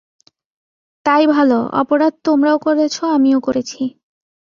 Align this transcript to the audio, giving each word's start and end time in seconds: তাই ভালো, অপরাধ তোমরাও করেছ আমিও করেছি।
তাই 1.05 1.23
ভালো, 1.27 1.57
অপরাধ 1.73 2.13
তোমরাও 2.23 2.57
করেছ 2.57 2.95
আমিও 3.15 3.39
করেছি। 3.39 3.81